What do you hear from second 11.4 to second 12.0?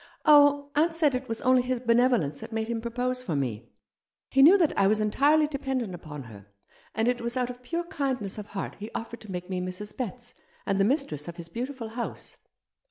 beautiful